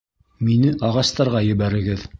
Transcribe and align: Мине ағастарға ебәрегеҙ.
Мине 0.47 0.73
ағастарға 0.89 1.47
ебәрегеҙ. 1.53 2.09